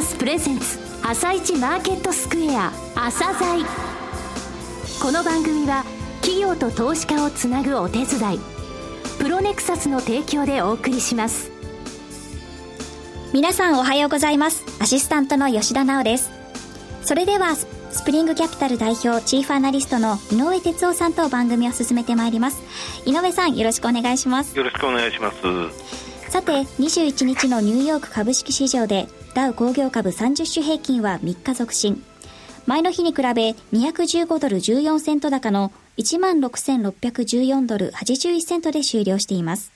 [0.00, 3.62] サスプレゼンツ朝一マーケットスクエア朝鮮。
[4.98, 5.84] この番組は
[6.22, 8.40] 企業と投資家をつなぐお手伝い
[9.18, 11.50] プロネクサスの提供でお送りします。
[13.34, 14.64] 皆さんおはようございます。
[14.80, 16.30] アシスタントの吉田直です。
[17.02, 22.62] それではスプリングキャピタル代表チーフアナリストの井上哲夫さんと番組を進めてまいります。
[23.04, 24.56] 井上さんよろしくお願いします。
[24.56, 25.36] よろしくお願いします。
[26.30, 32.02] さて21日のニューヨーク株式市場でダウ工業株30種平均は3日続伸。
[32.66, 39.70] 前の日に比べ215ドル14セント高の16,614ドル81セントで終了しています。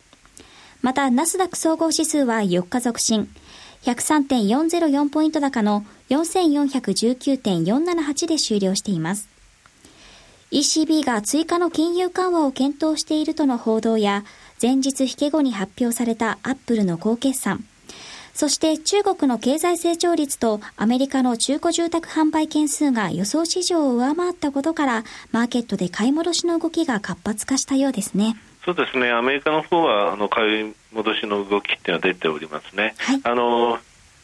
[0.82, 3.28] またナスダック総合指数は4日続伸。
[3.84, 9.28] 103.404ポイント高の4419.478で終了しています。
[10.50, 14.24] ECB が追加の金融緩和を検討しているとの報道や、
[14.60, 17.64] 前日引け後に発表されたアップルの高決算、
[18.34, 28.36] そして中国の経済成長率とアメリカの中古住宅販売件数が予想市場を上回ったことから、マーケットで買い戻しの動きが活発化したようですね。
[28.64, 32.95] そうですね、アメリカの方はあの買い戻しの動きっていうのは出ておりますね。
[32.98, 33.78] はい、あの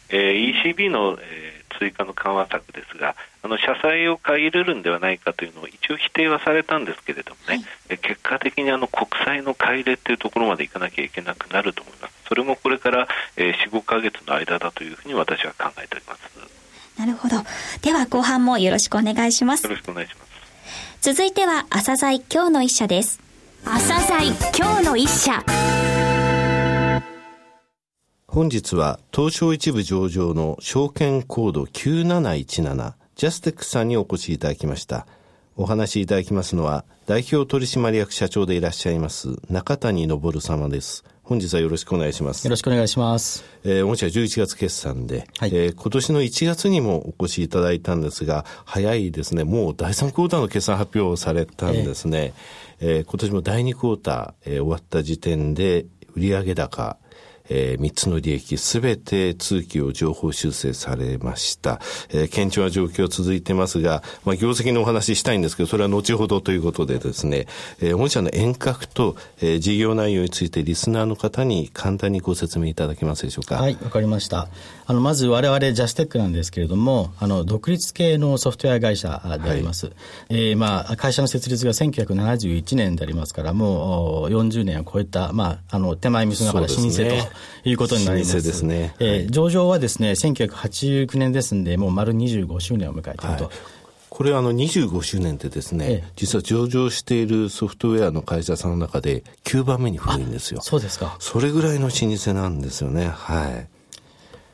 [0.08, 12.14] えー、ECB の、えー追加の緩和策ですがあの社債を買い入れるんではないかというのを一応否定はされたんですけれどもね、はい、結果的にあの国債の買い入れというところまでいかなきゃいけなくなると思います。
[12.28, 16.20] それもこれから、えー、45か月の間だというふうに私は考えております。
[16.98, 17.36] なるほど。
[17.80, 19.64] では後半もよろしくお願いします。
[19.64, 20.30] よろしくお願いします。
[21.00, 23.20] 続いては朝鮮今日の一社です。
[23.64, 25.42] 朝鮮今日の一社
[28.32, 35.08] 本日は東証一部上場の証券コード9717ジャステックさんにお越しいただきました。
[35.56, 41.04] お話しいただきますのは代表取締役社長でいらっしゃいます中谷昇様です。
[41.24, 42.44] 本日はよろしくお願いします。
[42.44, 43.42] よろしくお願いします。
[43.64, 52.32] えー、御社11月決算で、はい、えー、今年の1月にもお越しいただいたんですが、早いですね、もう第3クォーターの決算発表されたんですね。
[52.78, 56.96] えー、えー、今年も第2クォーター、えー、終わった時点で売上高、
[57.50, 61.80] えー、3つの利益すべて通期を情報修正されました。
[62.08, 67.46] えー、堅調な状況続いてますが、まあ、業績のお話ししたいんですけど、それは後ほどということでですね、
[67.80, 73.56] えー、本社の遠隔と、えー、事業内容についてリスナーの方に簡単にご説明いただけますでしょうか？
[73.56, 74.48] はい、わかりました。
[74.86, 79.86] あの、まず我々ジャステックなんですけれども、あの、独立系のソフトウェア会社であります。
[79.86, 79.94] はい、
[80.30, 88.42] えー、まあ、会社の設立が1971年でありますから、もう40年を超えた、まあ、あの、手前味噌ながら老舗と、いうことになります。
[88.42, 88.94] ですね。
[88.98, 93.44] えー、上場はですね、1989年ですんで、もう丸25周年を迎えていると。
[93.44, 93.52] はい
[94.10, 100.60] これあの25周年ってですね、ええ、実は上場しているソフトウェアの会社さんの中で9番目に古いんですよ。
[100.60, 101.16] そうですか。
[101.20, 103.06] それぐらいの老舗なんですよね。
[103.08, 103.68] はい。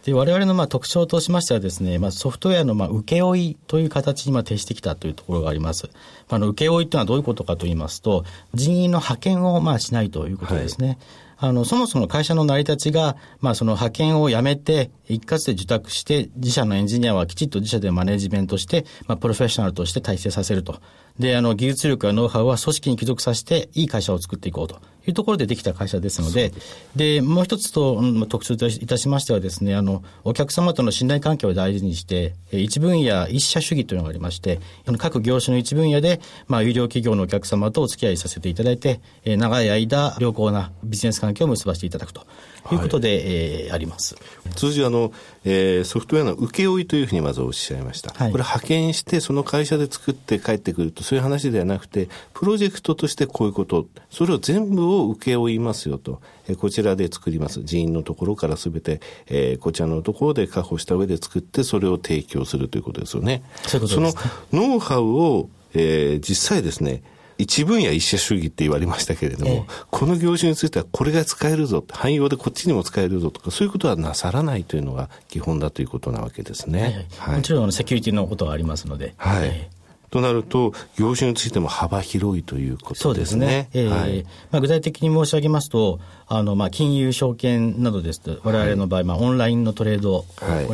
[0.05, 5.89] で我々のまあ特徴としましてはですね、まあ、ソフトウェアのまあ請負いという形にまあ呈してきたというところがあります。
[6.29, 10.87] あの請負いというのはどういうことかと言いますと、人員の派遣をまあしないということですね。
[10.87, 10.99] はい
[11.39, 20.81] あの、そもそも会社の成り立ちが、まあ、その派遣をやめて、一括で受託して、自社のエンジニアはきちっと自社でマネジメントして、まあ、プロフェッショナルとして体制させると。
[21.19, 26.53] で、あの、技術力やノウハウは組織に帰属させて、いい会社を作っていこうというところでできた会社ですので、
[26.95, 34.61] でもう一つと、うん、特徴といたしましてはですね、あの、お客様との信頼関係を大事にして、一分野一社主義というのがありまして、
[34.99, 42.27] 各業種の一分野で、まあ、有料企業のお客様とお付き合いさせていただいて、長い間、良好なビジネス関係を結ばせていただくと
[42.69, 44.17] ということで、はい、えー、あります。
[44.57, 45.13] 通常あの、
[45.45, 48.13] えー、ソフトウェアの請負というふうにまずおっしゃいました。
[48.13, 56.21] はい、これ派遣してその会社で作って帰ってくるとそういう話ではなくて、プロジェクトとしてこういうこと、それを全部を請負いますよと。
[56.49, 57.63] えー、こちらで作ります。
[57.63, 63.43] 人員のところからすべて、えー、こちらのところで確保した上で作ってそれを提供するということですよね。
[63.67, 64.13] その
[64.53, 67.03] ノウハウを、えー、実際ですね、
[67.39, 76.81] 一分野一社主義って言われましたけれども、ええ、この業種についてはこれが使えるぞ、汎用でこっちにも使えるぞとか、そういうことはなさらないというのが基本だということなわけですね。
[76.81, 79.15] はいはいはい、もちろんセキュリティのことはありますので。
[79.19, 79.69] はい。
[80.11, 83.03] となると、業種についても幅広いということですね。
[83.03, 83.69] そうですね。
[83.75, 90.25] えー、はい、まあ、具体的に申し上げますと、あの、まあ、金融証券などですと、我々の場合、まあ、オンラインのトレード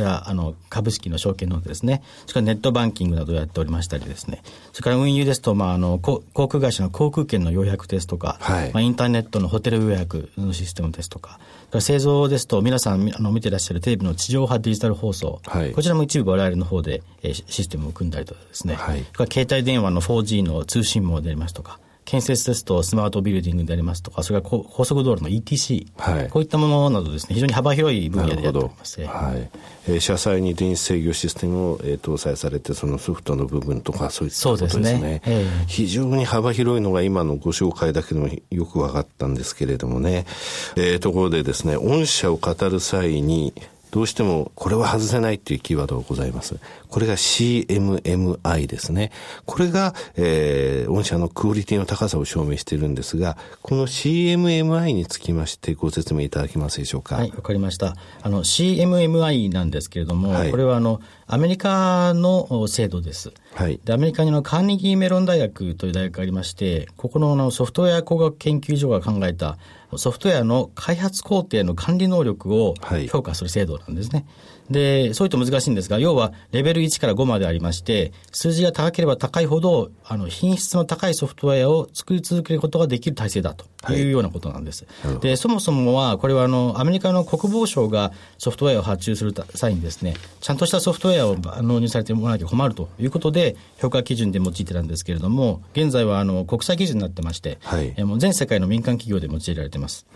[0.00, 4.42] や、あの、株式の証券などですね、それからネットバンキングなどをやっておりましたりですね、
[4.72, 11.38] それから運輸ですと、まあ、あの、航空会社の航空券の予約ですとか、はい、まあ、インターネットのホテル予約のシステムですとか、
[11.80, 29.00] 製造ですと、皆さんあの見てらっしゃるテレビの地上波デジタル放送、はい、こちらも一部我々の方で、えー、システムを組んだりとかですね、はい、携帯電話の 4G の通信網でありますとか、建設ですとスマートビルディングでありますとか、それから高速道路の ETC、はい、こういったものなどですね、非常に幅広い分野でやっております。
[29.04, 29.50] はい。
[29.88, 34.94] えー、車載に電子制御システムを、えー、搭載されて、そのソフトの部分とか、そういったことですね。
[34.94, 40.26] すねえー、非常に幅広いのが今のご紹介だけでもよく分かったんですけれどもね。
[40.76, 43.52] えー、ところでですね、御社を語る際に、
[43.92, 46.56] どうしてもこれは外せないっていうキーワードがございます。
[46.88, 49.12] これが CMMI ですね。
[49.44, 57.16] これが、えー、御社のクオリティの高さを証明しているんですが、この CMMI につきましてご説明いただけますでしょうか？
[57.16, 57.94] はい、わかりました。
[58.22, 63.34] あの CMMI なんですけれども、はい、これはあのアメリカの制度です。
[63.54, 69.58] はい、でアメリカにのカーネギーメロン大学という大学がありまして、ここののソフトウェア工学研究所が考えた
[69.96, 72.74] ソフトウェアの開発工程の管理能力を
[73.10, 74.20] 評価する制度なんですね。
[74.20, 84.86] はいで、そういった難しいんですが、要はレベル1から5までありまして、数字が高ければ高いほど、あの、品質の高いソフトウェアを作り続けることができる体制だというようなことなんです。
[85.02, 100.06] はい、で、そもそもは、これはあの、アメリカの国防省がソフトウェアを発注する際にですね、ちゃんとしたソフトウェアを納入されてもらわなきゃ困るということで、評価基準で用いてたんですけれども、現在はあの、国際基準になってまして、はい、もう全世界の民間企業で用いられています。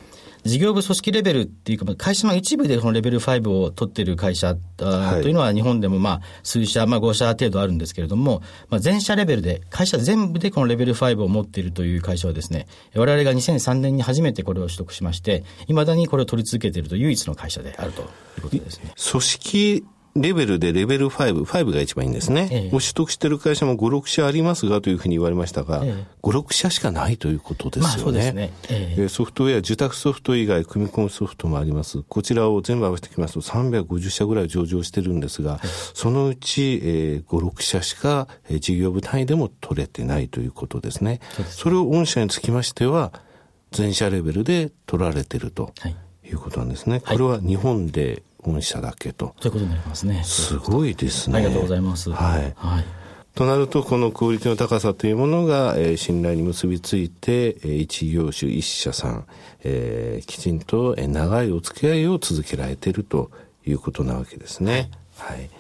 [0.47, 4.85] 事業部組織レベルっていうか、会社の一部でこのレベル5を取っている会社と
[5.29, 18.05] いうのは、日本でもまあ数社、まあ、5社程度あるんですけれども、まあ、全社レベルで、会社全部でこのレベル5を持っているという会社はですね、我々が2003年に初めてこれを取得しまして、いまだにこれを取り続けていると唯一の会社であるとい
[18.39, 18.93] うことですね。
[19.11, 19.85] 組織
[20.21, 22.49] レベルでレベル5、5が一番いいんですね。
[22.51, 28.33] ええ、を取得している会社も5、6社ありますがというふうに言われましたが、ええ、5、6社しかないということですよね。
[28.33, 32.03] ねえ、ソフトウェア、受託ソフト以外、組み込むソフトもあります。
[32.03, 35.61] こちらを全部合わせてきますと350社ぐらい上場してるんですが、
[35.95, 41.21] そのうち、えー、5、6社しか、えー、事業部単位でも取れてないということですね。
[41.51, 43.13] そそれを御社につきましては、
[43.73, 45.73] 全社レベルで取られてると。
[46.29, 47.01] いうことなんですね。
[47.01, 49.35] これは日本で本社だけと。
[49.41, 50.23] ということになりますね。
[50.25, 51.37] すごいですね。
[51.37, 52.11] ありがとうございます。
[52.11, 52.55] はい。
[52.57, 52.85] はい。
[53.35, 59.25] となると、このクオリティの高さというものが、えー、信頼に結びついて、えー、一業種一社さん、
[59.65, 63.31] えー、きちんと、えー、長いお付き合いを続けられていると
[63.67, 64.91] いうことなわけですね。
[65.19, 65.51] はい、はい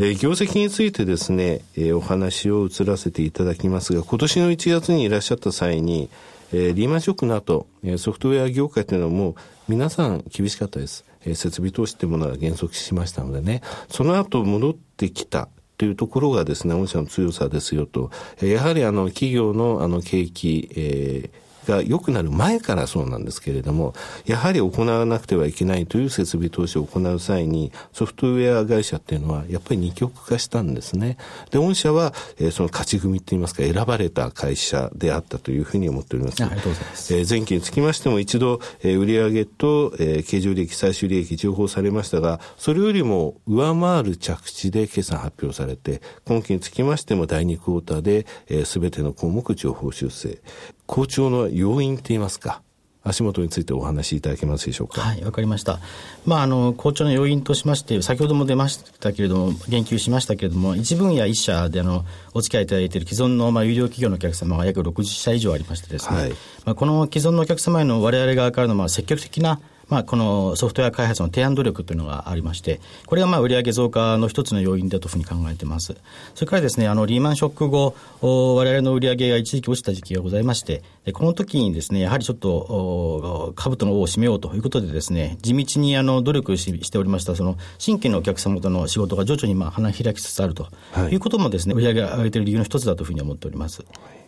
[0.00, 6.08] えー、業績についてですね、えー、お話を移らせていただきますが、今年の1月にいらっしゃった際に、
[6.52, 9.34] えー、リーマンショックの後、えー、ソフトウェア業界というのはもう
[9.66, 11.04] 皆さん厳しかったです。
[11.28, 15.48] えー、設備投資というものが減速しましたのでね、その後戻ってきた。
[15.76, 18.10] というところがですね、御社の強さですよと。
[18.42, 23.94] やはりあの企業のあの景気、えーが良くなる前からそうなんですけれども、
[24.24, 31.18] やはり行わなくてはいけないという設備投資を行う際に、ソフトウェア会社っていうのは、やっぱり二極化したんですね。
[31.50, 36.42] で、御社は、えー、その勝ち組って言いますか、選ばれた会社であったというふうに思っております。
[36.42, 37.14] ありがとうございます。
[37.14, 48.26] えー、前期につきましても一度、えー、売上と、えー、経常利益、最終利益情報されましたが、それよりも上回る着地で決算発表されて、今期につきましても第2クォーターで、
[48.64, 50.40] す、え、べ、ての項目情報修正。
[50.88, 52.62] 好調の要因って言いますか、
[53.04, 55.02] 足元についてお話しいただけますでしょうか。
[55.02, 55.80] はい、わかりました。
[56.24, 66.30] まあ、あの、好調の要因としまして、先ほども出ましたけれども、言及しましたけれども、一分野一社で、あの、お付き合いいただいている既存の、まあ、有料企業のお客様が約60社以上ありましてですね、はい、
[66.64, 75.96] まあ、この既存のお客様への我々側からの、まあ、積極的なまあ、このソフトウェア開発の提案努力というのがありまして、これがまあ売上増加の一つの要因だというふうに考えています。
[76.34, 90.68] それからですね、あの、リーマンショック後、我々の売上が一時期落ちた時期がございまして、この時にですね、やはりちょっと、株との王を締めようということでですね、地道にあの努力しておりました、その、新規のお客様との仕事が徐々にまあ花開きつつあると
[91.10, 93.82] いうこともですね、売上が上げている理由の一つだというふうに思っております。
[93.82, 94.27] はい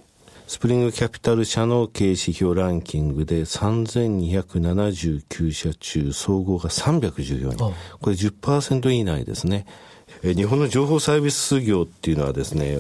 [0.50, 7.72] スプリングキャピタル社の経営指標ランキングで3279社中総合が314人。
[8.00, 9.64] これ10%以内ですね。
[10.24, 12.78] 日本の情報サービス業っていうのはですね、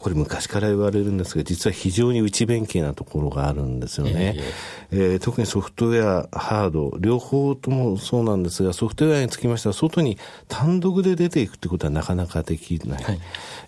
[0.00, 4.34] これ昔から言われるんですが、実は非常に内弁慶なところがあるんですよね。
[4.90, 13.02] えー、えー、特にソフトウェア、ハード、両方ともそうなんですが、ソフトウェアにつきましては、外に単独で出ていくってことはなかなかできない。
[13.02, 13.20] はい、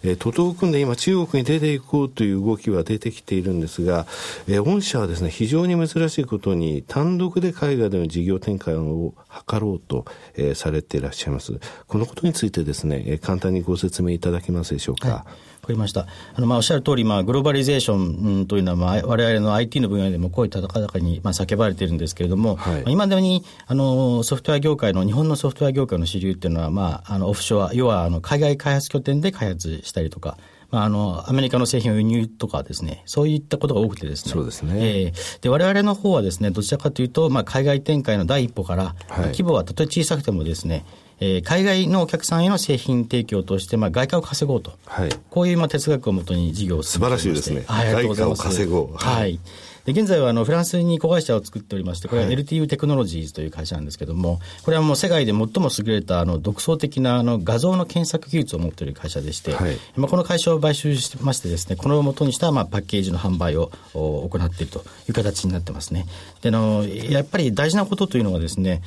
[0.05, 4.07] えー、徒党を組んで今中国に出ていこうという動きは出てきているんですが、
[4.49, 9.15] えー、御社はですね、非常に珍しいことに、単独で海外での事業展開を
[9.49, 11.59] 図ろうと、えー、されていらっしゃいます。
[11.87, 15.09] このことについてですね、えー、簡単にご説明いただけますでしょうか？
[15.09, 16.09] はいわかりました。
[16.35, 30.37] あの、まあ、おっしゃる通り、まあ、グローバリゼーションというのは、まあ、我々の IT の分野でも声高々に、まあ、叫ばれているんですけれども、はい、今でに、あの、ソフトウェア業界の、日本のソフトウェア業界の主流っていうのは、まあ、あの、オフショア、要は、あの、海外開発拠点で開発したりとか、
[30.73, 34.33] まあ、あの、アメリカの製品を輸入とかですね、そういったことが多くてですね。
[34.33, 34.75] そうですね。
[34.79, 40.87] えー、で、我々の方はですね、どちらかというと、まあ、海外展開の第一歩から、はい、規模はたとえ小さくてもですね、
[41.21, 47.65] えー、海外のお客さんへの製品提供として、まあ、外貨を稼ごうと、はい、こういうまあ哲学をもとに事業を進めて素晴らしいですね。
[47.69, 48.95] はい、外貨を稼ごう。
[48.97, 49.41] はい、はい
[49.85, 66.07] で現在はあのフランスに子会社を作っておりまして、これは LTU テクノロジーズという会社なんですけれども、これはもう世界で最も優れたあの独創的なあの画像の検索技術を持っている会社でして、はい、まあ、この会社を買収しましてですね、このをもとにしたまあパッケージの販売を行っているという形になってますね。
[66.43, 68.83] であのやっぱり大事なことというのはですね、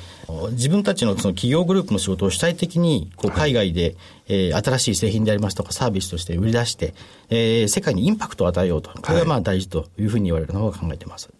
[0.52, 3.96] 自分たちのその企業グループの仕事を主体的にこう海外で、はい、
[4.28, 6.94] えー、新しい製品でありますとかサービスとして売り出して、
[7.30, 8.90] えー、世界にインパクトを与えようと。
[8.90, 11.30] これがまあ大事というふうに言われるのを考えています。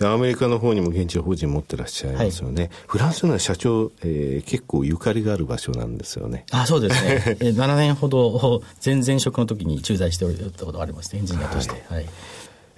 [0.00, 2.62] アメリカの方にも現地法人持ってらっしゃいますよね。
[2.64, 6.44] はい、フランスの社長、えー、結構ゆかりがある場所なんですよね。
[6.52, 7.36] あそうですね。
[7.40, 11.72] 7年ほど前々職の時に駐在しておったことがありますね、エンジニアとして。
[11.72, 12.06] はい、はい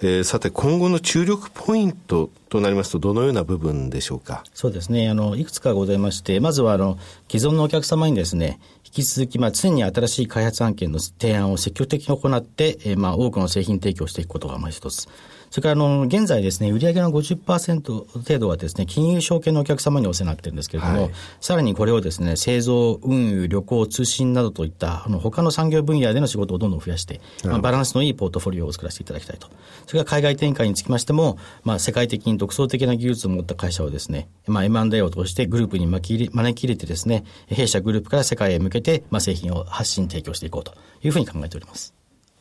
[0.00, 4.45] えー、さて、今後の注力ポイントとなりますと、どのような部分でしょうか？
[4.54, 5.11] そうですね。
[5.11, 15.09] あの、いくつかございまして、まずは、あの、既存のお客様にですね、引き続き、まあ、常に新しい開発案件の提案を積極的に行って、えー、まあ、多くの製品提供していくことが、まあ、一つ。
[15.50, 29.49] それからあの現在ですね、売上の50%程度はですね、金融証券のお客様にお世話になってるんですけれども、はい、さらにこれをですね、製造、運輸、旅行、通信などといったあの他の産業分野での仕事をどんどん増やして、まあ、バランスのいいポートフォリオを作らせていただきたいと。
[29.87, 41.98] それから海外展開につきましても、まあ、世界的に独創的な技術を持った会社をですね、まあ、M&A を通してグループに招き入れ招き入れてですね、弊社グループから世界へ向けて、まあ、製品を発信、提供していこうというふうに考えております。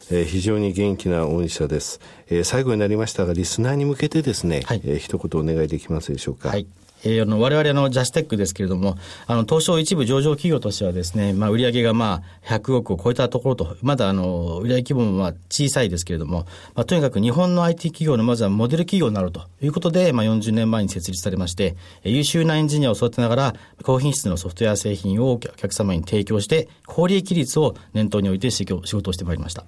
[0.10, 2.00] えー、非常に元気な御社です、
[2.30, 6.50] えー、最後になりましたがリスナーに向けてですね、はい、えー、一言お願いできますでしょうか？
[6.50, 6.68] はい
[7.04, 29.66] えー、あの我々のジャステックですけれども、あの東証一部上場企業としてはですね、まあ、売上がまあ100億を超えたところと、まだあの売上規模もまあ小さいですけれども、まあ、とにかく日本の IT 企業のまずはモデル企業になるということで、まあ、40年前に設立されまして、優秀なエンジニアを育てながら、高品質のソフトウェア製品をお客様に提供して、高利益率を念頭に置いて仕事をしてまいりました。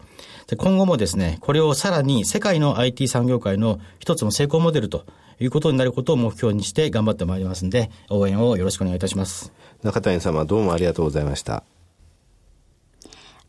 [0.48, 5.06] で今後もですね、これをさらに世界の IT 産業界の一つの成功モデルと
[5.40, 9.52] いうことになることを目標にして頑張ってまいりますんで、応援をよろしくお願いいたします。
[9.84, 11.64] 中谷様、どうもありがとうございました。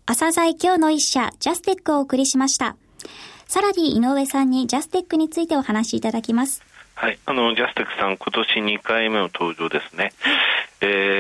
[0.07, 2.77] 朝鮮今日の一社、ジャステックをお送りしました。
[3.47, 6.63] さらに井上さんにジャステックについてお話しいただきます。
[6.95, 10.13] はい、あのジャステックさん、今年2回目の登場ですね。
[10.83, 11.20] えー、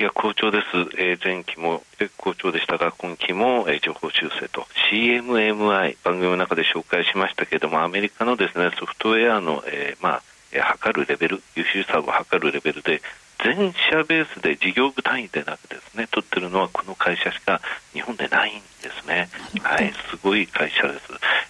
[0.00, 0.66] 績が好調です、
[0.98, 1.82] えー、前期も
[2.16, 10.22] 好調でしたが今期も、えー、情報修正と CMMI 番組の中で紹介しましたけれどもアメリカのですねソフトウェアの、えー、まあ
[10.62, 13.02] 測るレベル優秀さを測るレベルで
[13.44, 17.60] 全社ベースで事業部単位でなくですね取ってるのはこの会社しか
[17.92, 19.28] 日本でないんですね。
[19.62, 21.00] はい、すごい会社です。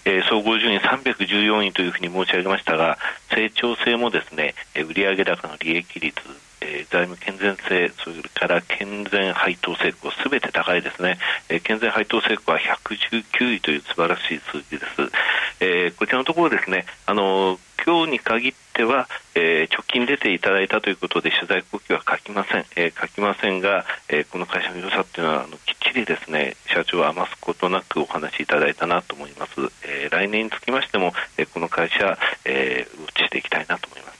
[0.05, 2.99] えー、総合順位314位というふうに申し上げましたが、
[3.35, 6.15] 成長性もですね、売上高の利益率、
[6.61, 15.13] えー、財務健全性、それから健全配当成功、すべて高いですね、えー、健全配当成功は119位という素晴らしい数字です。
[15.61, 29.53] えー、こちらのところですね、あの今日に限っては、えー、直近出ていただいたということで取材後期は書きません、えー、書きませんが、えー、この会社の良さっていうのはあのきっちりですね社長は余すことなくお話しいただいたなと思います、
[29.85, 34.20] えー、来年につきましても、えー、この会社、えー、ウォッチしていきたいなと思います。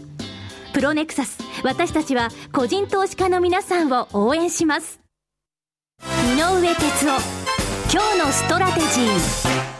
[0.81, 1.37] ロネクサス。
[1.63, 4.99] 私たちは個人投資家の皆さんを応援します。
[6.01, 7.41] 井上哲夫。
[7.93, 9.71] 今日のストラテジー。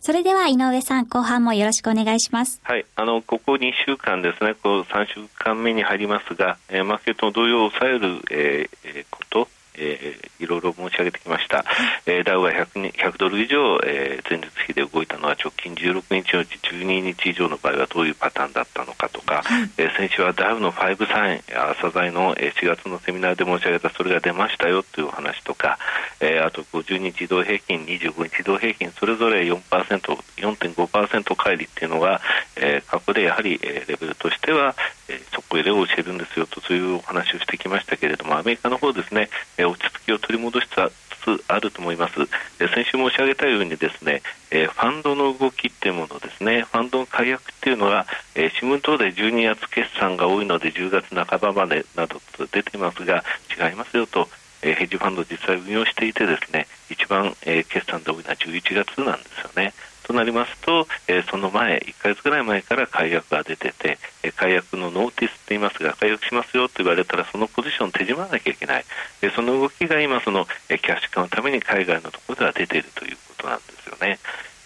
[0.00, 2.60] それでは井上さん、後半もよろしくお願いします。
[2.62, 11.64] はい、あのここ2週間ですね、こう3週間目に入りますが、えー、マーケットの動揺を抑える、えー、こと、えー、いろいろ申し上げてきました、
[12.06, 25.78] えー、ダウが 100, 100ドル以上、えー、前日比で動いたのは直近16日のうち12日以上の場合はどういうパターンだったのかとか、はい、えー、先週はダウの5サイン朝鮮の4月のセミナーで申し上げたそれが出ましたよというお話とか、
[26.20, 32.20] えー、あと50日移動平均25日移動平均それぞれ 4%4.5% 乖離っていうのが、
[32.56, 34.74] えー、過去でやはり、えー、レベルとしては、
[35.08, 40.92] え、そこへで教えるんですよとそういうお話をしてきましたけれどもアメリカの方ですね、え落ち着きを取り戻しつ
[41.24, 42.14] つつあると思います。
[42.60, 53.24] え先週申し上げたようにですね、えファンドの動きっていうものですね、ファンドの解約っていうのは、え新聞等で12月決算が多いので10月半ばまでなどと出ていますが、
[53.58, 54.28] 違いますよと。
[54.62, 59.72] えヘッジファンド実際運用していてですね一番、え決算で多いのは11月なんですよね。
[60.08, 68.84] となりますと、えー、その前、1か月ぐらい前から解約が出てて、えー、解約のノーティスと言いますが、解約しますよと言われたら、そのポジションを手締まらなきゃいけない、
[69.20, 74.18] えー、その動きが今、その、えー、キャッシュ化のために海外のところでは出ているということなんですよね。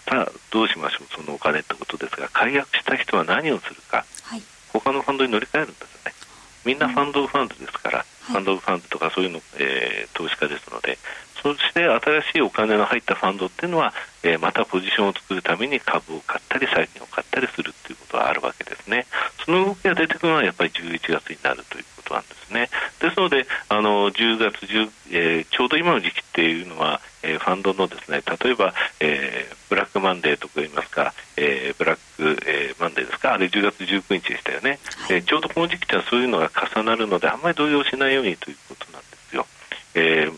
[0.07, 6.13] さあ、どうしましょう、そのお金ってことですが、解約した人は何をするか、はい、他のファンドに乗り換えるんですよね。
[6.63, 10.97] みんなファンドオブファンドですから、はい、ファンドオブファンドとかそういうの、えー、投資家ですので、
[11.43, 19.05] そして新しいお金の入ったファンドっていうのは、えー、またポジションを作るために株を買ったり債券を買ったりするっていうことはあるわけですね。
[19.45, 22.69] その動きが出てくるのはやっぱり11月になるということなんですね。
[23.01, 39.45] ですので、あの10月10、えー、ちょうど今の時期っていうのは、えー、ファンドのですね例えば、えー、ブラックマンデーとか言いますか、えー、ブラック、えー、マンデーですかあれ10月19日でしたよね、はい、えー、ちょうどこの時期ってはそういうのが重なるのであんまり動揺しないようにということなんですよ。
[39.95, 40.33] えー、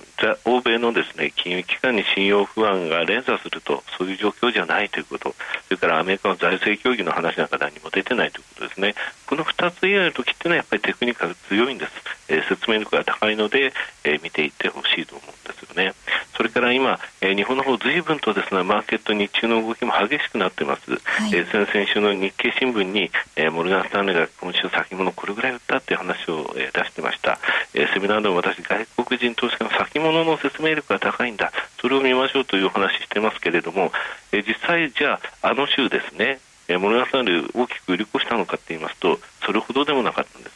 [0.46, 8.96] 欧米のですね金融機関に信用不安が連鎖するとそういう状況じゃないということそれからアメリカの財政協議の話なんか何も出てないということですね。
[9.26, 11.92] この2つ以外の時っていうのはやっぱりテクニカル強いんです、
[12.30, 15.94] えー、説明力が高いので、えー、見ていってほしいと思うんですよね。
[16.36, 27.40] それから今、えー、日本の方随分とですねマーケット日中の動きも激しくなってます、はい、えー、先々週の日経新聞に、えー、モルガン・スタンレーが今週先物これぐらい売ったっていう話を、えー、出してました、
[27.74, 31.52] えー、セミナーでも私外国人投資家の先物の説明力が高いんだ。
[31.82, 33.92] それを見ましょうというお話してますけれども、
[34.32, 40.56] え、実際じゃああの週ですねえー、モルガン・スタンレー大きく売り越したのかと言いますとそれほどでもなかったんです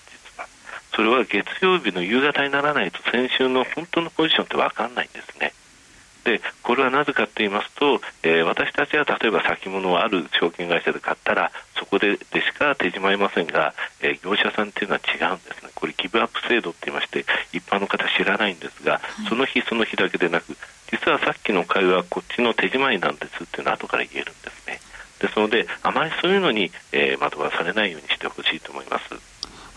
[1.00, 5.54] それは月曜日の夕方にならないと先週の本当のポジションって分かんないんですね。
[6.24, 15.72] でこれはなぜかと言いますと、えー、私たちは例えば先物をある証券会社で買ったらそこででしか手締まいませんが、えー、業者さんっていうのは違うんですね。
[15.76, 19.00] これギブアップ制度って言いまして一般の方知らないんですが、
[19.30, 20.58] その日その日だけでなく
[20.92, 24.80] 実はさっきの会話はこっちの手締まいなんですっていうのは後から言えるんですね。
[25.20, 29.14] ですのであまりそういうのに、えー、惑わされないようにしてほしいと思います。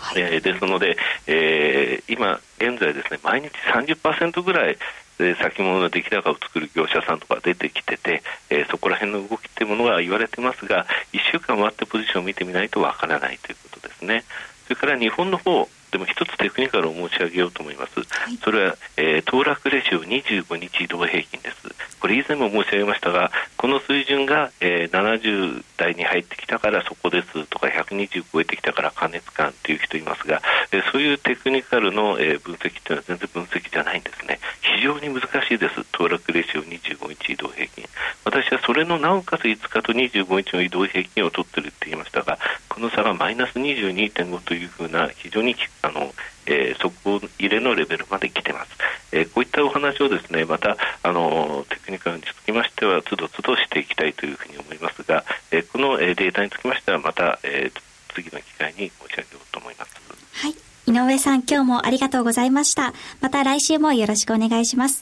[0.02, 4.76] はい、えー、ですので、えー、今現在ですね毎日30%ぐらい
[5.18, 14.24] で先物の出来高を作る業者さんとか出てきてて、えー、そこら辺の動きっていうものが言われてますが1週間待ってポジションを見てみないとわからないということですね。
[14.64, 18.00] それから日本の方でも一つテクニカルを申し上げようと思います。
[18.00, 21.68] はい、それは、えー、騰落レシオ25日移動平均です。
[22.00, 30.40] これ以前も申し上げましたが、この水準が、えー、70台に入ってきたからそこですとか、120超えてきたから過熱感という人いますが、
[30.72, 34.40] えー、そういうテクニカルの、えー、分析というのは全然分析じゃないんですね。
[36.32, 37.84] レシオ25日移動平均。
[38.24, 46.12] 私はそれのなおかつ5日と25日の移動平均を取っているって言いましたが、この差がマイナス22.5というふうな非常にあの、
[46.46, 48.70] えー、底入れのレベルまで来てます。
[49.12, 57.80] えー、こういったお話をですね、また、あの、テクニカルにつきましては、つどつどしていきたいというふうに思いますが、えー、この、データにつきましては、また、えー、
[58.14, 59.94] 次の機会に申し上げようと思います。
[60.32, 60.54] はい。
[60.86, 62.92] 井上さん、今日もありがとうございました。
[63.20, 65.01] また来週もよろしくお願いします。